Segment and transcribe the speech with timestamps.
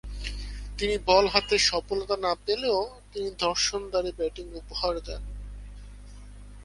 [0.77, 2.79] তিনি বল হাতে সফলতা না পেলেও
[3.11, 5.21] কিছু দর্শনীয় ব্যাটিং উপহার দেন।